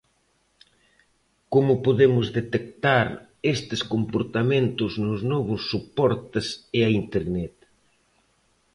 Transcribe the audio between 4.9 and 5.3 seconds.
nos